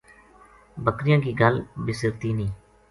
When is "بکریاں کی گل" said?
0.83-1.55